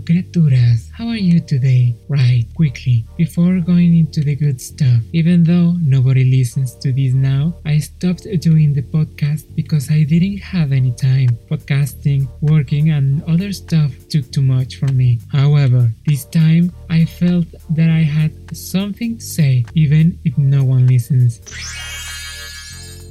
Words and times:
Criaturas. 0.00 0.90
How 0.92 1.08
are 1.08 1.16
you 1.16 1.40
today? 1.40 1.94
Right, 2.08 2.46
quickly, 2.54 3.04
before 3.16 3.60
going 3.60 3.96
into 3.96 4.20
the 4.20 4.34
good 4.34 4.60
stuff. 4.60 5.00
Even 5.12 5.44
though 5.44 5.72
nobody 5.80 6.24
listens 6.24 6.74
to 6.76 6.92
this 6.92 7.14
now, 7.14 7.54
I 7.64 7.78
stopped 7.78 8.26
doing 8.40 8.72
the 8.72 8.82
podcast 8.82 9.54
because 9.54 9.90
I 9.90 10.04
didn't 10.04 10.38
have 10.38 10.72
any 10.72 10.92
time. 10.92 11.30
Podcasting, 11.50 12.28
working, 12.40 12.90
and 12.90 13.22
other 13.24 13.52
stuff 13.52 13.92
took 14.08 14.30
too 14.30 14.42
much 14.42 14.76
for 14.76 14.90
me. 14.92 15.18
However, 15.32 15.90
this 16.06 16.24
time 16.24 16.72
I 16.90 17.04
felt 17.04 17.46
that 17.70 17.90
I 17.90 18.02
had 18.02 18.56
something 18.56 19.18
to 19.18 19.24
say, 19.24 19.64
even 19.74 20.18
if 20.24 20.36
no 20.38 20.64
one 20.64 20.86
listens. 20.86 21.40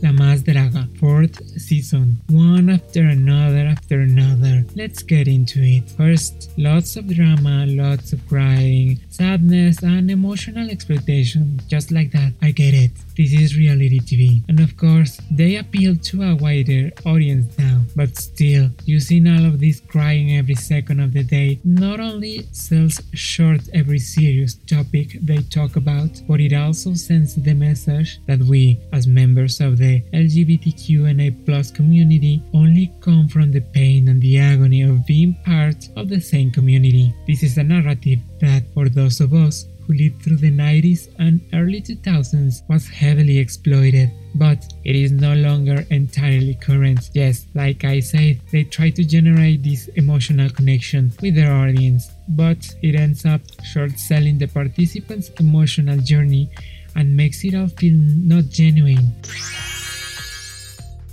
Más 0.02 0.44
Draga, 0.44 0.88
fourth 1.00 1.42
season, 1.60 2.18
one 2.30 2.70
after 2.70 3.02
another 3.02 3.68
after 3.68 4.02
another. 4.02 4.66
Let's 4.76 5.04
get 5.04 5.28
into 5.28 5.62
it. 5.62 5.90
First, 5.92 6.52
lots 6.58 6.96
of 6.96 7.08
drama, 7.08 7.66
lots 7.68 8.14
of 8.14 8.26
crying, 8.28 9.00
sadness, 9.10 9.84
and 9.84 10.10
emotional 10.10 10.70
exploitation. 10.70 11.60
Just 11.68 11.92
like 11.92 12.12
that, 12.12 12.34
I 12.42 12.52
get 12.52 12.74
it. 12.74 12.92
This 13.18 13.34
is 13.34 13.58
reality 13.58 14.00
TV. 14.00 14.44
And 14.50 14.60
of 14.60 14.76
course, 14.78 15.20
they 15.32 15.58
appeal 15.58 15.96
to 15.96 16.24
a 16.24 16.36
wider 16.36 16.92
audience 17.06 17.58
now. 17.58 17.82
But 17.96 18.18
still, 18.18 18.70
using 18.86 19.28
all 19.28 19.46
of 19.46 19.60
this 19.60 19.80
crying 19.80 20.38
every 20.38 20.56
second 20.56 21.00
of 21.00 21.14
the 21.14 21.24
day 21.24 21.60
not 21.64 22.00
only 22.00 22.46
sells 22.52 23.02
short 23.14 23.62
every 23.74 24.00
serious 24.00 24.56
topic 24.68 25.18
they 25.22 25.38
talk 25.38 25.76
about, 25.76 26.22
but 26.28 26.40
it 26.40 26.54
also 26.54 26.94
sends 26.94 27.36
the 27.36 27.54
message 27.54 28.20
that 28.26 28.40
we, 28.40 28.80
as 28.92 29.08
members 29.08 29.62
of 29.62 29.78
the 29.78 29.95
LGBTQIA 30.14 31.46
plus 31.46 31.72
community, 31.72 32.42
only 32.54 32.94
come 33.02 33.28
from 33.28 33.52
the 33.52 33.62
pain 33.62 34.08
and 34.08 34.22
the 34.22 34.40
agony 34.40 34.82
of 34.84 35.06
being 35.06 35.36
part 35.46 35.90
of 35.96 36.10
the 36.10 36.20
same 36.20 36.52
community. 36.52 37.14
This 37.28 37.44
is 37.44 37.58
a 37.58 37.64
narrative 37.64 38.20
that, 38.42 38.64
for 38.74 38.90
those 38.90 39.20
of 39.22 39.34
us 39.34 39.66
who 39.86 39.94
lived 39.94 40.22
through 40.22 40.38
the 40.38 40.52
90s 40.52 41.10
and 41.20 41.42
early 41.54 41.82
2000s 41.82 42.68
was 42.68 42.88
heavily 42.88 43.38
exploited, 43.38 44.10
but 44.36 44.66
it 44.84 44.96
is 44.96 45.12
no 45.12 45.34
longer 45.36 45.86
entirely 45.92 46.56
current. 46.56 47.10
Yes, 47.14 47.46
like 47.54 47.84
I 47.84 48.00
said, 48.00 48.42
they 48.52 48.64
try 48.64 48.90
to 48.92 49.04
generate 49.04 49.64
this 49.64 49.88
emotional 49.90 50.50
connection 50.50 51.12
with 51.22 51.36
their 51.36 51.54
audience, 51.54 52.12
but 52.30 52.76
it 52.82 52.96
ends 52.96 53.26
up 53.26 53.42
short 53.64 53.98
selling 54.00 54.38
the 54.38 54.48
participants' 54.48 55.30
emotional 55.40 55.98
journey 55.98 56.50
and 56.96 57.16
makes 57.16 57.44
it 57.44 57.56
all 57.56 57.68
feel 57.68 57.98
not 58.00 58.46
genuine 58.46 59.14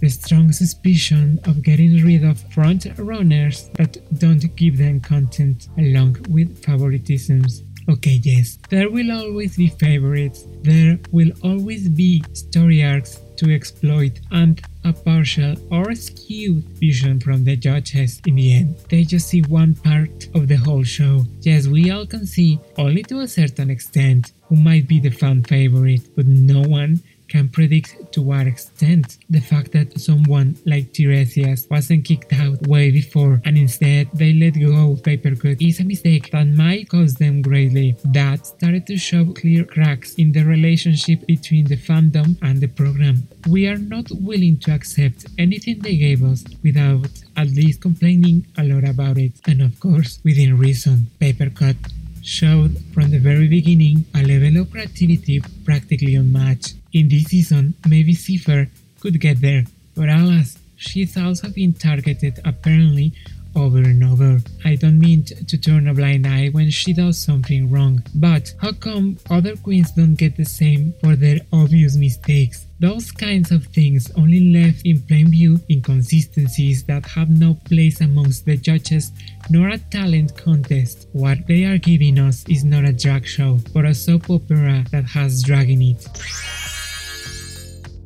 the 0.02 0.08
strong 0.08 0.50
suspicion 0.50 1.38
of 1.44 1.62
getting 1.62 2.04
rid 2.04 2.24
of 2.24 2.40
front 2.52 2.86
runners 2.98 3.68
that 3.74 3.96
don't 4.18 4.44
give 4.56 4.76
them 4.76 4.98
content 5.00 5.68
along 5.78 6.16
with 6.28 6.60
favoritisms. 6.60 7.62
Okay, 7.88 8.20
yes, 8.22 8.58
there 8.68 8.90
will 8.90 9.12
always 9.12 9.56
be 9.56 9.68
favorites, 9.68 10.44
there 10.62 10.98
will 11.12 11.30
always 11.44 11.88
be 11.88 12.22
story 12.32 12.82
arcs 12.82 13.20
to 13.36 13.54
exploit, 13.54 14.20
and 14.32 14.60
a 14.84 14.92
partial 14.92 15.54
or 15.70 15.94
skewed 15.94 16.64
vision 16.80 17.20
from 17.20 17.44
the 17.44 17.56
judges 17.56 18.20
in 18.26 18.34
the 18.36 18.54
end. 18.54 18.76
They 18.88 19.04
just 19.04 19.28
see 19.28 19.42
one 19.42 19.74
part 19.74 20.28
of 20.34 20.48
the 20.48 20.56
whole 20.56 20.84
show. 20.84 21.26
Yes, 21.40 21.68
we 21.68 21.90
all 21.92 22.06
can 22.06 22.26
see, 22.26 22.58
only 22.76 23.04
to 23.04 23.20
a 23.20 23.28
certain 23.28 23.70
extent, 23.70 24.32
who 24.48 24.56
might 24.56 24.88
be 24.88 25.00
the 25.00 25.10
fan 25.10 25.44
favorite, 25.44 26.14
but 26.16 26.26
no 26.26 26.62
one 26.62 27.00
can 27.32 27.48
predict 27.48 28.12
to 28.12 28.20
what 28.20 28.46
extent 28.46 29.16
the 29.30 29.40
fact 29.40 29.72
that 29.72 29.98
someone 29.98 30.54
like 30.66 30.92
Tiresias 30.92 31.68
wasn't 31.70 32.04
kicked 32.04 32.34
out 32.34 32.66
way 32.66 32.90
before 32.90 33.40
and 33.46 33.56
instead 33.56 34.04
they 34.12 34.34
let 34.34 34.60
go 34.60 34.92
of 34.92 35.02
Papercut 35.02 35.66
is 35.66 35.80
a 35.80 35.84
mistake 35.84 36.30
that 36.30 36.46
might 36.46 36.90
cost 36.90 37.18
them 37.18 37.40
greatly. 37.40 37.96
That 38.04 38.46
started 38.46 38.86
to 38.88 38.98
show 38.98 39.24
clear 39.32 39.64
cracks 39.64 40.14
in 40.16 40.32
the 40.32 40.44
relationship 40.44 41.26
between 41.26 41.64
the 41.64 41.78
fandom 41.88 42.36
and 42.42 42.60
the 42.60 42.68
program. 42.68 43.16
We 43.48 43.66
are 43.66 43.78
not 43.78 44.08
willing 44.10 44.58
to 44.64 44.74
accept 44.74 45.24
anything 45.38 45.78
they 45.78 45.96
gave 45.96 46.22
us 46.22 46.44
without 46.62 47.08
at 47.38 47.48
least 47.48 47.80
complaining 47.80 48.46
a 48.58 48.64
lot 48.64 48.84
about 48.86 49.16
it, 49.16 49.32
and 49.46 49.62
of 49.62 49.80
course, 49.80 50.20
within 50.22 50.58
reason. 50.58 51.10
Papercut 51.18 51.76
showed 52.22 52.76
from 52.92 53.10
the 53.10 53.18
very 53.18 53.48
beginning 53.48 54.04
a 54.14 54.22
level 54.22 54.60
of 54.60 54.70
creativity 54.70 55.40
practically 55.64 56.14
unmatched. 56.14 56.74
In 56.92 57.08
this 57.08 57.24
season, 57.24 57.74
maybe 57.88 58.12
Cipher 58.12 58.68
could 59.00 59.18
get 59.18 59.40
there, 59.40 59.64
but 59.96 60.10
alas, 60.10 60.58
she's 60.76 61.16
also 61.16 61.48
been 61.48 61.72
targeted 61.72 62.38
apparently 62.44 63.14
over 63.56 63.78
and 63.78 64.04
over. 64.04 64.40
I 64.64 64.76
don't 64.76 64.98
mean 64.98 65.24
to 65.24 65.58
turn 65.58 65.88
a 65.88 65.94
blind 65.94 66.26
eye 66.26 66.48
when 66.48 66.70
she 66.70 66.92
does 66.92 67.18
something 67.18 67.70
wrong, 67.70 68.02
but 68.14 68.52
how 68.60 68.72
come 68.72 69.18
other 69.30 69.56
queens 69.56 69.90
don't 69.92 70.14
get 70.16 70.36
the 70.36 70.44
same 70.44 70.92
for 71.00 71.16
their 71.16 71.40
obvious 71.52 71.96
mistakes? 71.96 72.66
Those 72.78 73.10
kinds 73.10 73.50
of 73.50 73.66
things 73.66 74.10
only 74.16 74.52
left 74.52 74.84
in 74.84 75.00
plain 75.02 75.30
view 75.30 75.60
inconsistencies 75.70 76.84
that 76.84 77.06
have 77.06 77.30
no 77.30 77.54
place 77.64 78.00
amongst 78.00 78.44
the 78.44 78.56
judges 78.56 79.12
nor 79.48 79.68
a 79.68 79.78
talent 79.78 80.36
contest. 80.36 81.08
What 81.12 81.46
they 81.46 81.64
are 81.64 81.78
giving 81.78 82.18
us 82.18 82.44
is 82.48 82.64
not 82.64 82.84
a 82.84 82.92
drag 82.92 83.26
show, 83.26 83.60
but 83.72 83.84
a 83.84 83.94
soap 83.94 84.28
opera 84.28 84.84
that 84.90 85.04
has 85.04 85.42
drag 85.42 85.70
in 85.70 85.82
it. 85.82 86.61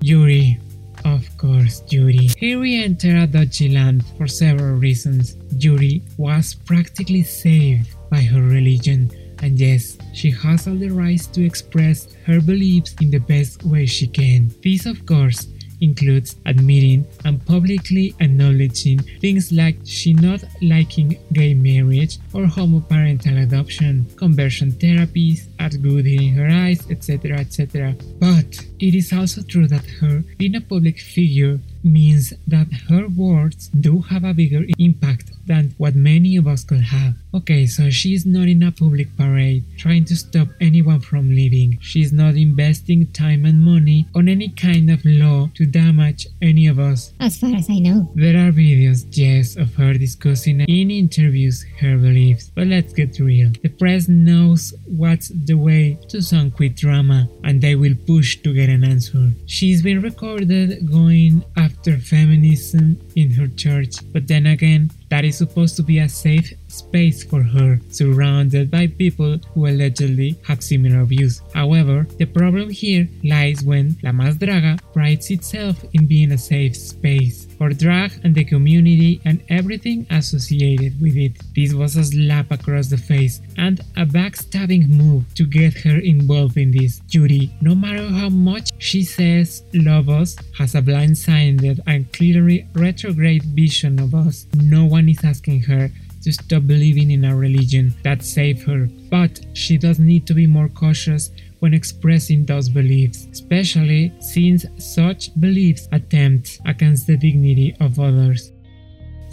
Yuri. 0.00 0.58
Of 1.04 1.24
course, 1.38 1.82
Yuri. 1.90 2.30
Here 2.36 2.58
we 2.58 2.82
enter 2.82 3.16
a 3.16 3.26
dodgy 3.26 3.68
land 3.68 4.04
for 4.16 4.26
several 4.26 4.74
reasons. 4.74 5.36
Yuri 5.58 6.02
was 6.16 6.54
practically 6.54 7.22
saved 7.22 7.94
by 8.10 8.22
her 8.22 8.42
religion, 8.42 9.10
and 9.40 9.58
yes, 9.58 9.98
she 10.12 10.30
has 10.30 10.66
all 10.66 10.74
the 10.74 10.90
rights 10.90 11.26
to 11.28 11.44
express 11.44 12.14
her 12.24 12.40
beliefs 12.40 12.94
in 13.00 13.10
the 13.10 13.18
best 13.18 13.62
way 13.64 13.86
she 13.86 14.06
can. 14.06 14.50
This, 14.62 14.86
of 14.86 15.04
course, 15.06 15.46
includes 15.80 16.36
admitting 16.46 17.06
and 17.24 17.44
publicly 17.46 18.14
acknowledging 18.20 18.98
things 19.20 19.52
like 19.52 19.76
she 19.84 20.14
not 20.14 20.44
liking 20.62 21.18
gay 21.32 21.54
marriage 21.54 22.18
or 22.32 22.44
homoparental 22.44 23.42
adoption, 23.42 24.06
conversion 24.16 24.72
therapies, 24.72 25.46
as 25.58 25.76
good 25.76 26.06
in 26.06 26.34
her 26.34 26.48
eyes, 26.48 26.88
etc. 26.90 27.38
etc. 27.38 27.94
But 28.18 28.64
it 28.78 28.94
is 28.94 29.12
also 29.12 29.42
true 29.42 29.68
that 29.68 29.86
her 30.00 30.22
being 30.38 30.56
a 30.56 30.60
public 30.60 31.00
figure 31.00 31.58
means 31.82 32.32
that 32.46 32.68
her 32.88 33.08
words 33.08 33.68
do 33.68 34.00
have 34.00 34.24
a 34.24 34.34
bigger 34.34 34.64
impact 34.78 35.30
than 35.46 35.74
what 35.78 35.94
many 35.94 36.36
of 36.36 36.46
us 36.46 36.64
could 36.64 36.80
have. 36.80 37.14
Okay, 37.34 37.66
so 37.66 37.90
she's 37.90 38.24
not 38.26 38.48
in 38.48 38.62
a 38.62 38.72
public 38.72 39.14
parade 39.16 39.64
trying 39.76 40.04
to 40.06 40.16
stop 40.16 40.48
anyone 40.60 41.00
from 41.00 41.28
leaving. 41.28 41.78
She's 41.80 42.12
not 42.12 42.34
investing 42.34 43.06
time 43.12 43.44
and 43.44 43.62
money 43.62 44.06
on 44.14 44.28
any 44.28 44.48
kind 44.48 44.90
of 44.90 45.04
law 45.04 45.50
to 45.54 45.66
damage 45.66 46.26
any 46.42 46.66
of 46.66 46.78
us. 46.78 47.12
As 47.20 47.38
far 47.38 47.54
as 47.54 47.68
I 47.68 47.78
know. 47.78 48.10
There 48.14 48.36
are 48.36 48.52
videos, 48.52 49.06
yes, 49.10 49.56
of 49.56 49.74
her 49.74 49.94
discussing 49.94 50.60
in 50.60 50.90
interviews 50.90 51.64
her 51.80 51.96
beliefs, 51.96 52.50
but 52.54 52.66
let's 52.66 52.92
get 52.92 53.18
real. 53.18 53.52
The 53.62 53.68
press 53.68 54.08
knows 54.08 54.74
what's 54.86 55.28
the 55.28 55.54
way 55.54 55.98
to 56.08 56.22
some 56.22 56.50
quick 56.50 56.76
drama 56.76 57.28
and 57.44 57.60
they 57.60 57.74
will 57.74 57.94
push 58.06 58.36
to 58.42 58.54
get 58.54 58.68
an 58.68 58.84
answer. 58.84 59.30
She's 59.46 59.82
been 59.82 60.00
recorded 60.02 60.90
going 60.90 61.44
after 61.56 61.98
feminism 61.98 62.98
in 63.14 63.30
her 63.32 63.48
church, 63.48 63.96
but 64.12 64.26
then 64.26 64.46
again, 64.46 64.90
that 65.16 65.24
is 65.24 65.38
supposed 65.38 65.76
to 65.76 65.82
be 65.82 66.00
a 66.00 66.08
safe 66.10 66.52
space 66.68 67.24
for 67.24 67.42
her, 67.42 67.80
surrounded 67.88 68.70
by 68.70 68.86
people 68.86 69.38
who 69.54 69.66
allegedly 69.66 70.36
have 70.44 70.62
similar 70.62 71.04
views. 71.06 71.40
However, 71.54 72.06
the 72.18 72.26
problem 72.26 72.68
here 72.68 73.08
lies 73.24 73.64
when 73.64 73.96
La 74.02 74.10
Más 74.10 74.34
Draga 74.34 74.78
prides 74.92 75.30
itself 75.30 75.82
in 75.94 76.04
being 76.06 76.32
a 76.32 76.36
safe 76.38 76.76
space 76.76 77.45
for 77.58 77.70
drag 77.70 78.12
and 78.24 78.34
the 78.34 78.44
community 78.44 79.20
and 79.24 79.42
everything 79.48 80.06
associated 80.10 81.00
with 81.00 81.16
it. 81.16 81.32
This 81.54 81.74
was 81.74 81.96
a 81.96 82.04
slap 82.04 82.50
across 82.50 82.88
the 82.88 82.98
face 82.98 83.40
and 83.56 83.80
a 83.96 84.06
backstabbing 84.06 84.88
move 84.88 85.24
to 85.34 85.44
get 85.44 85.74
her 85.78 85.98
involved 85.98 86.56
in 86.56 86.70
this. 86.70 87.00
Yuri, 87.10 87.50
no 87.60 87.74
matter 87.74 88.08
how 88.08 88.28
much 88.28 88.70
she 88.78 89.02
says 89.02 89.62
love 89.74 90.08
us, 90.08 90.36
has 90.58 90.74
a 90.74 90.82
blindsided 90.82 91.80
and 91.86 92.12
clearly 92.12 92.66
retrograde 92.74 93.44
vision 93.44 93.98
of 94.00 94.14
us. 94.14 94.46
No 94.54 94.84
one 94.84 95.08
is 95.08 95.24
asking 95.24 95.62
her 95.62 95.90
to 96.22 96.32
stop 96.32 96.66
believing 96.66 97.12
in 97.12 97.24
a 97.24 97.36
religion 97.36 97.94
that 98.02 98.24
saved 98.24 98.62
her, 98.66 98.88
but 99.10 99.40
she 99.54 99.78
does 99.78 100.00
need 100.00 100.26
to 100.26 100.34
be 100.34 100.44
more 100.44 100.68
cautious 100.68 101.30
when 101.60 101.74
expressing 101.74 102.44
those 102.44 102.68
beliefs, 102.68 103.26
especially 103.32 104.12
since 104.20 104.64
such 104.78 105.38
beliefs 105.40 105.88
attempt 105.92 106.60
against 106.66 107.06
the 107.06 107.16
dignity 107.16 107.76
of 107.80 107.98
others. 107.98 108.52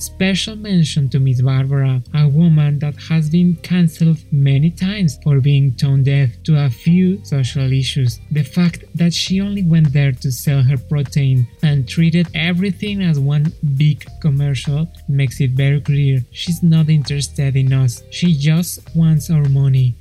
Special 0.03 0.55
mention 0.55 1.07
to 1.09 1.19
Miss 1.19 1.41
Barbara, 1.41 2.01
a 2.13 2.27
woman 2.27 2.79
that 2.79 2.95
has 3.03 3.29
been 3.29 3.55
cancelled 3.57 4.17
many 4.31 4.69
times 4.69 5.17
for 5.23 5.39
being 5.39 5.71
tone 5.75 6.03
deaf 6.03 6.29
to 6.43 6.65
a 6.65 6.69
few 6.69 7.23
social 7.23 7.71
issues. 7.71 8.19
The 8.31 8.43
fact 8.43 8.83
that 8.95 9.13
she 9.13 9.39
only 9.39 9.63
went 9.63 9.93
there 9.93 10.11
to 10.11 10.31
sell 10.31 10.61
her 10.63 10.77
protein 10.77 11.47
and 11.61 11.87
treated 11.87 12.27
everything 12.33 13.01
as 13.01 13.19
one 13.19 13.53
big 13.77 14.05
commercial 14.19 14.87
makes 15.07 15.39
it 15.39 15.51
very 15.51 15.79
clear 15.79 16.25
she's 16.31 16.61
not 16.63 16.89
interested 16.89 17.55
in 17.55 17.71
us. 17.71 18.03
She 18.09 18.35
just 18.35 18.79
wants 18.95 19.29
our 19.29 19.47
money. 19.47 19.95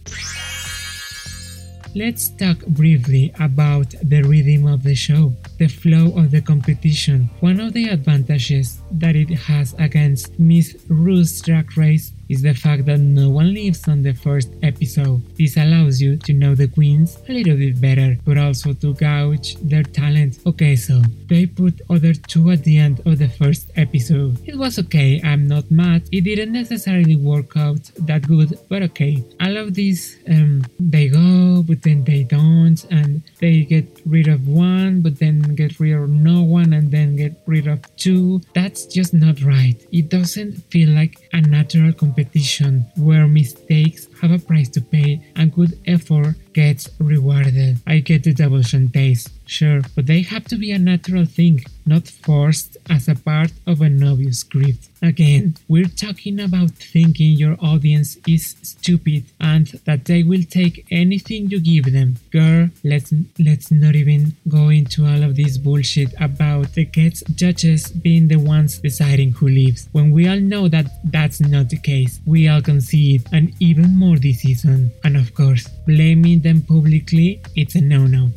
Let's 1.94 2.31
talk 2.31 2.65
briefly 2.69 3.35
about 3.39 3.94
the 4.03 4.23
rhythm 4.23 4.67
of 4.67 4.83
the 4.83 4.94
show, 4.94 5.35
the 5.59 5.69
flow 5.69 6.17
of 6.17 6.31
the 6.31 6.41
competition. 6.41 7.29
One 7.41 7.61
of 7.61 7.75
the 7.75 7.89
advantages 7.89 8.81
that 8.93 9.15
it 9.15 9.29
has 9.29 9.75
against 9.79 10.39
Miss 10.39 10.75
Ruth's 10.89 11.39
Drag 11.43 11.77
Race 11.77 12.12
is 12.32 12.40
the 12.40 12.55
fact 12.55 12.87
that 12.87 12.99
no 12.99 13.29
one 13.29 13.52
lives 13.52 13.87
on 13.87 14.02
the 14.02 14.14
first 14.14 14.49
episode. 14.62 15.20
This 15.37 15.58
allows 15.58 16.00
you 16.00 16.17
to 16.17 16.32
know 16.32 16.55
the 16.55 16.69
queens 16.69 17.19
a 17.29 17.32
little 17.32 17.56
bit 17.56 17.79
better, 17.79 18.17
but 18.25 18.38
also 18.38 18.73
to 18.73 18.94
gauge 18.94 19.56
their 19.56 19.82
talent. 19.82 20.38
Okay, 20.46 20.75
so 20.76 21.02
they 21.29 21.44
put 21.44 21.82
other 21.90 22.14
two 22.14 22.50
at 22.50 22.64
the 22.64 22.79
end 22.79 23.00
of 23.05 23.19
the 23.19 23.29
first 23.29 23.70
episode. 23.76 24.40
It 24.49 24.56
was 24.56 24.79
okay, 24.79 25.20
I'm 25.23 25.46
not 25.46 25.70
mad. 25.70 26.08
It 26.11 26.23
didn't 26.23 26.52
necessarily 26.52 27.17
work 27.17 27.55
out 27.56 27.82
that 28.08 28.26
good, 28.26 28.58
but 28.70 28.82
okay. 28.88 29.23
All 29.40 29.56
of 29.58 29.75
these, 29.75 30.17
um, 30.29 30.64
they 30.81 31.08
go, 31.08 31.62
but 31.69 31.82
then 31.82 32.05
they 32.05 32.23
don't, 32.25 32.82
and 32.90 33.23
they 33.40 33.64
get 33.64 33.87
rid 34.06 34.29
of 34.29 34.49
one, 34.49 35.02
but 35.02 35.19
then 35.19 35.55
get 35.55 35.79
rid 35.79 35.94
of 35.94 36.08
no 36.08 36.43
one, 36.43 36.73
and 36.73 36.90
then 36.90 37.17
get 37.17 37.34
rid 37.46 37.67
of 37.67 37.79
two. 37.96 38.40
That's 38.55 38.87
just 38.87 39.12
not 39.12 39.43
right. 39.43 39.76
It 39.93 40.08
doesn't 40.08 40.52
feel 40.73 40.88
like 40.90 41.29
a 41.34 41.43
natural 41.43 41.93
competition 41.93 42.21
competition 42.22 42.86
where 42.96 43.26
mistakes 43.26 44.06
have 44.20 44.30
a 44.30 44.38
price 44.38 44.69
to 44.69 44.80
pay 44.80 45.20
and 45.36 45.52
good 45.52 45.78
effort 45.86 46.36
gets 46.52 46.88
rewarded. 46.99 47.78
I 47.87 47.99
get 47.99 48.25
the 48.25 48.32
double 48.34 48.62
taste, 48.62 49.31
sure, 49.46 49.82
but 49.94 50.06
they 50.06 50.22
have 50.22 50.44
to 50.46 50.56
be 50.56 50.70
a 50.72 50.78
natural 50.78 51.25
thing, 51.25 51.64
not 51.87 52.08
forced 52.08 52.76
as 52.88 53.08
a 53.08 53.14
part 53.14 53.52
of 53.66 53.81
an 53.81 54.02
obvious 54.02 54.40
script. 54.40 54.88
Again, 55.02 55.56
we're 55.69 55.88
talking 55.88 56.38
about 56.38 56.70
thinking 56.70 57.32
your 57.32 57.56
audience 57.60 58.19
is 58.26 58.54
stupid 58.62 59.25
and 59.40 59.66
that 59.84 60.04
they 60.04 60.22
will 60.22 60.44
take 60.49 60.87
anything 60.93 61.50
you 61.50 61.60
give 61.60 61.93
them. 61.93 62.16
Girl, 62.31 62.69
let's 62.84 63.12
let's 63.38 63.72
not 63.72 63.96
even 63.96 64.37
go 64.48 64.69
into 64.69 65.05
all 65.05 65.22
of 65.25 65.34
this 65.34 65.58
bullshit 65.58 66.14
about 66.20 66.72
the 66.75 66.84
guest 66.84 67.25
judges 67.34 67.90
being 67.90 68.28
the 68.28 68.37
ones 68.37 68.78
deciding 68.78 69.32
who 69.32 69.48
lives. 69.48 69.88
When 69.90 70.12
we 70.12 70.28
all 70.28 70.38
know 70.38 70.69
that 70.69 70.87
that's 71.05 71.40
not 71.40 71.69
the 71.69 71.81
case, 71.81 72.20
we 72.25 72.48
all 72.48 72.62
concede, 72.62 73.25
and 73.32 73.52
even 73.58 73.96
more 73.96 74.19
this 74.19 74.40
season. 74.40 74.93
And 75.02 75.16
of 75.16 75.34
course, 75.34 75.66
blaming 75.87 76.42
them 76.43 76.62
publicly, 76.62 77.41
it's 77.55 77.75
a 77.75 77.81
no-no. 77.81 78.31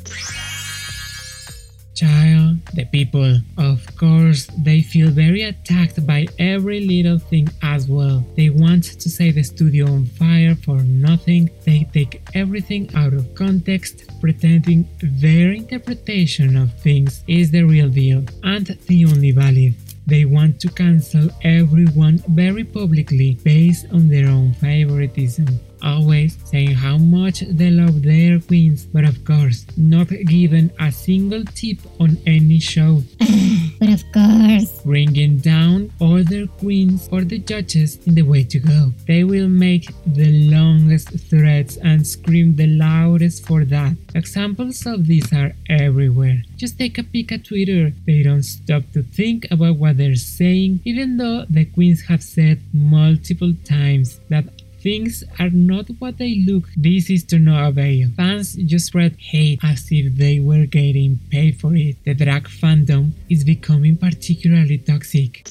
Child, 1.96 2.58
the 2.74 2.84
people, 2.92 3.38
of 3.58 3.80
course, 3.96 4.48
they 4.58 4.82
feel 4.82 5.10
very 5.12 5.44
attacked 5.44 6.06
by 6.06 6.28
every 6.40 6.82
little 6.82 7.18
thing 7.18 7.48
as 7.64 7.88
well. 7.88 8.26
They 8.36 8.50
want 8.50 8.84
to 8.84 9.10
set 9.10 9.36
the 9.36 9.44
studio 9.44 9.86
on 9.88 10.06
fire 10.06 10.56
for 10.56 10.84
nothing. 10.84 11.50
They 11.64 11.88
take 11.94 12.22
everything 12.34 12.94
out 12.96 13.14
of 13.14 13.34
context, 13.34 14.12
pretending 14.20 14.90
their 15.02 15.52
interpretation 15.54 16.58
of 16.58 16.74
things 16.82 17.24
is 17.28 17.52
the 17.52 17.64
real 17.64 17.88
deal 17.88 18.26
and 18.44 18.68
the 18.88 19.06
only 19.06 19.32
valid. 19.32 19.76
They 20.06 20.26
want 20.26 20.60
to 20.60 20.70
cancel 20.70 21.30
everyone 21.44 22.18
very 22.28 22.66
publicly 22.66 23.40
based 23.44 23.88
on 23.92 24.10
their 24.10 24.28
own 24.28 24.54
favoritism 24.56 25.48
always 25.86 26.38
saying 26.46 26.74
how 26.74 26.98
much 26.98 27.42
they 27.42 27.70
love 27.70 28.02
their 28.02 28.40
queens, 28.40 28.86
but 28.86 29.06
of 29.06 29.24
course, 29.24 29.66
not 29.78 30.10
given 30.26 30.72
a 30.80 30.92
single 30.92 31.44
tip 31.54 31.78
on 32.00 32.18
any 32.26 32.60
show. 32.60 33.04
but 33.80 33.90
of 33.90 34.04
course, 34.12 34.82
bringing 34.84 35.38
down 35.38 35.92
other 36.02 36.48
queens 36.48 37.08
or 37.12 37.22
the 37.24 37.38
judges 37.38 38.00
in 38.08 38.16
the 38.16 38.24
way 38.24 38.44
to 38.44 38.60
go. 38.60 38.92
They 39.08 39.24
will 39.24 39.48
make 39.48 39.88
the 40.06 40.50
longest 40.50 41.10
threads 41.30 41.78
and 41.78 42.06
scream 42.06 42.56
the 42.56 42.68
loudest 42.68 43.46
for 43.46 43.64
that. 43.66 43.96
Examples 44.16 44.86
of 44.86 45.06
these 45.06 45.32
are 45.34 45.52
everywhere. 45.70 46.42
Just 46.58 46.80
take 46.80 46.98
a 46.98 47.04
peek 47.04 47.32
at 47.32 47.46
Twitter. 47.46 47.92
They 48.06 48.24
don't 48.24 48.44
stop 48.44 48.84
to 48.94 49.04
think 49.04 49.48
about 49.52 49.76
what 49.76 49.98
they're 49.98 50.16
saying, 50.16 50.80
even 50.86 51.18
though 51.18 51.46
the 51.50 51.66
queens 51.66 52.02
have 52.08 52.24
said 52.24 52.62
multiple 52.74 53.54
times 53.66 54.20
that 54.30 54.46
Things 54.86 55.24
are 55.40 55.50
not 55.50 55.88
what 55.98 56.20
they 56.20 56.44
look. 56.46 56.66
This 56.78 57.10
is 57.10 57.24
to 57.34 57.40
no 57.40 57.70
avail. 57.70 58.08
Fans 58.16 58.54
just 58.54 58.86
spread 58.86 59.16
hate 59.18 59.60
as 59.64 59.88
if 59.90 60.16
they 60.16 60.40
were 60.40 60.68
getting 60.68 61.20
paid 61.32 61.60
for 61.60 61.76
it. 61.76 61.96
The 62.06 62.14
drag 62.14 62.44
fandom 62.44 63.14
is 63.28 63.44
becoming 63.44 63.98
particularly 63.98 64.78
toxic. 64.78 65.50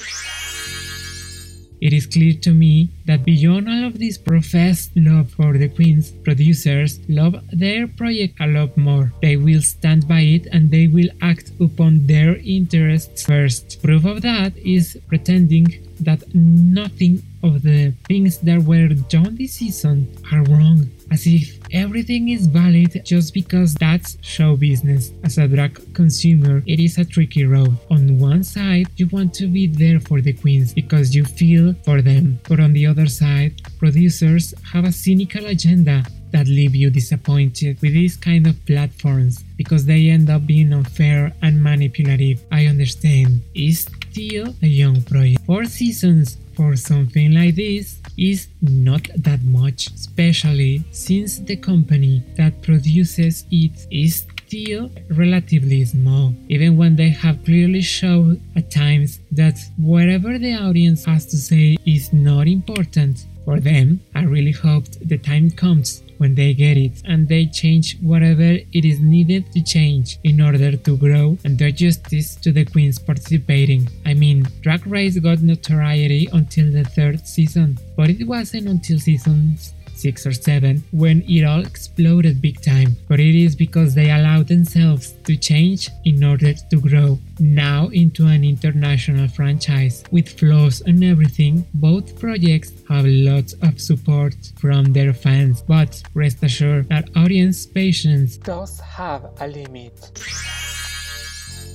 It 1.81 1.91
is 1.91 2.07
clear 2.07 2.31
to 2.43 2.51
me 2.51 2.91
that 3.07 3.25
beyond 3.25 3.67
all 3.67 3.83
of 3.83 3.99
this 3.99 4.17
professed 4.17 4.91
love 4.95 5.31
for 5.31 5.57
the 5.57 5.67
queens, 5.67 6.11
producers 6.11 7.01
love 7.09 7.35
their 7.51 7.89
project 7.89 8.39
a 8.39 8.47
lot 8.47 8.77
more. 8.77 9.11
They 9.21 9.35
will 9.35 9.61
stand 9.61 10.07
by 10.07 10.21
it 10.21 10.47
and 10.53 10.71
they 10.71 10.87
will 10.87 11.09
act 11.21 11.51
upon 11.59 12.07
their 12.07 12.37
interests 12.37 13.25
first. 13.25 13.83
Proof 13.83 14.05
of 14.05 14.21
that 14.21 14.55
is 14.57 14.97
pretending 15.09 15.67
that 15.99 16.23
nothing 16.33 17.21
of 17.45 17.61
the 17.61 17.93
things 18.07 18.39
that 18.39 18.61
were 18.63 18.89
done 19.09 19.35
this 19.35 19.53
season 19.53 20.07
are 20.31 20.43
wrong, 20.45 20.89
as 21.11 21.27
if 21.27 21.59
everything 21.71 22.29
is 22.29 22.47
valid 22.47 23.01
just 23.05 23.33
because 23.33 23.75
that's 23.75 24.17
show 24.21 24.55
business. 24.55 25.11
As 25.23 25.37
a 25.37 25.47
drag 25.47 25.93
consumer, 25.93 26.63
it 26.65 26.79
is 26.79 26.97
a 26.97 27.05
tricky 27.05 27.45
road. 27.45 27.77
On 27.91 28.19
one 28.19 28.43
side, 28.43 28.87
you 28.97 29.07
want 29.11 29.33
to 29.35 29.47
be 29.47 29.67
there 29.67 29.99
for 29.99 30.21
the 30.21 30.33
queens 30.33 30.73
because 30.73 31.15
you 31.15 31.23
feel 31.23 31.73
for 31.85 32.01
them, 32.01 32.39
but 32.49 32.59
on 32.59 32.73
the 32.73 32.87
other 32.87 33.07
side, 33.07 33.61
producers 33.77 34.53
have 34.73 34.85
a 34.85 34.91
cynical 34.91 35.45
agenda 35.45 36.03
that 36.31 36.47
leave 36.47 36.75
you 36.75 36.89
disappointed 36.89 37.81
with 37.81 37.93
these 37.93 38.17
kind 38.17 38.45
of 38.47 38.65
platforms 38.65 39.43
because 39.55 39.85
they 39.85 40.09
end 40.09 40.29
up 40.29 40.45
being 40.45 40.73
unfair 40.73 41.31
and 41.41 41.63
manipulative. 41.63 42.43
I 42.51 42.65
understand. 42.65 43.41
It's 43.53 43.85
still 44.11 44.53
a 44.61 44.67
young 44.67 45.01
project. 45.03 45.45
Four 45.45 45.65
seasons 45.65 46.37
for 46.55 46.75
something 46.75 47.33
like 47.33 47.55
this 47.55 47.99
is 48.17 48.47
not 48.61 49.07
that 49.17 49.43
much, 49.43 49.87
especially 49.91 50.83
since 50.91 51.39
the 51.39 51.55
company 51.55 52.23
that 52.37 52.61
produces 52.61 53.45
it 53.51 53.85
is 53.91 54.25
still 54.47 54.89
relatively 55.09 55.83
small, 55.85 56.33
even 56.49 56.77
when 56.77 56.95
they 56.95 57.09
have 57.09 57.43
clearly 57.43 57.81
shown 57.81 58.41
at 58.55 58.71
times 58.71 59.19
that 59.31 59.57
whatever 59.77 60.37
the 60.37 60.55
audience 60.55 61.05
has 61.05 61.25
to 61.25 61.37
say 61.37 61.77
is 61.85 62.13
not 62.13 62.47
important 62.47 63.25
for 63.43 63.59
them. 63.59 63.99
I 64.13 64.23
really 64.23 64.51
hoped 64.51 65.07
the 65.07 65.17
time 65.17 65.51
comes 65.51 66.03
when 66.17 66.35
they 66.35 66.53
get 66.53 66.77
it 66.77 67.01
and 67.05 67.27
they 67.27 67.45
change 67.45 67.97
whatever 68.01 68.57
it 68.73 68.85
is 68.85 68.99
needed 68.99 69.51
to 69.53 69.63
change 69.63 70.17
in 70.23 70.41
order 70.41 70.75
to 70.75 70.97
grow 70.97 71.37
and 71.43 71.57
do 71.57 71.71
justice 71.71 72.35
to 72.35 72.51
the 72.51 72.65
queens 72.65 72.99
participating. 72.99 73.87
I 74.05 74.13
mean, 74.13 74.47
Drag 74.61 74.85
Race 74.87 75.19
got 75.19 75.41
notoriety 75.41 76.27
until 76.31 76.71
the 76.71 76.83
third 76.83 77.27
season, 77.27 77.77
but 77.95 78.09
it 78.09 78.25
wasn't 78.25 78.67
until 78.67 78.99
seasons 78.99 79.73
6 79.97 80.27
or 80.27 80.33
7 80.33 80.83
when 80.91 81.23
it 81.27 81.43
all 81.43 81.61
exploded 81.61 82.41
big 82.41 82.61
time, 82.61 82.95
but 83.07 83.19
it 83.19 83.35
is 83.35 83.55
because 83.55 83.93
they 83.93 84.11
allowed 84.11 84.47
themselves 84.47 85.13
to 85.23 85.35
change 85.35 85.89
in 86.03 86.23
order 86.23 86.53
to 86.53 86.77
grow. 86.79 87.19
Now 87.39 87.87
into 87.87 88.27
an 88.27 88.43
international 88.43 89.27
franchise 89.27 90.03
with 90.11 90.39
flaws 90.39 90.81
and 90.81 91.03
everything, 91.03 91.65
both 91.73 92.17
projects 92.19 92.71
have 92.89 93.05
lots 93.05 93.53
of 93.61 93.79
support 93.79 94.35
from 94.57 94.93
their 94.93 95.13
fans, 95.13 95.61
but 95.61 96.01
rest 96.13 96.43
assured 96.43 96.89
that 96.89 97.09
audience 97.15 97.65
patience 97.65 98.37
does 98.37 98.79
have 98.79 99.29
a 99.39 99.47
limit. 99.47 100.74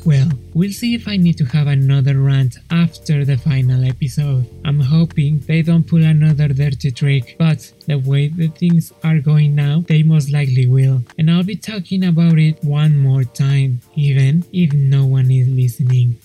Well, 0.04 0.28
we'll 0.54 0.73
see 0.73 0.95
if 0.95 1.07
I 1.07 1.16
need 1.16 1.37
to 1.38 1.45
have 1.45 1.66
another 1.66 2.19
rant 2.21 2.57
after 2.71 3.25
the 3.25 3.37
final 3.37 3.85
episode. 3.85 4.47
I'm 4.64 4.80
hoping 4.80 5.40
they 5.40 5.62
don't 5.62 5.87
pull 5.87 6.02
another 6.02 6.49
dirty 6.49 6.90
trick, 6.90 7.37
but 7.38 7.73
the 7.87 7.99
way 7.99 8.28
the 8.28 8.49
things 8.49 8.92
are 9.04 9.19
going 9.19 9.54
now, 9.54 9.85
they 9.87 10.02
most 10.02 10.30
likely 10.30 10.66
will. 10.66 11.02
And 11.19 11.30
I'll 11.30 11.45
be 11.45 11.57
talking 11.57 12.04
about 12.04 12.38
it 12.38 12.62
one 12.64 12.99
more 12.99 13.25
time, 13.25 13.80
even 13.95 14.45
if 14.52 14.73
no 14.73 15.04
one 15.04 15.30
is 15.30 15.49
listening. 15.49 16.19